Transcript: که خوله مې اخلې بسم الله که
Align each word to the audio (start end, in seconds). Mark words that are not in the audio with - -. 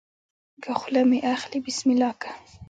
که 0.63 0.71
خوله 0.79 1.01
مې 1.09 1.19
اخلې 1.33 1.59
بسم 1.65 1.87
الله 1.93 2.13
که 2.21 2.31